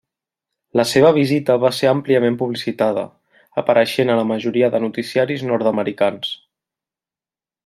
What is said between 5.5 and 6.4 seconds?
nord-americans.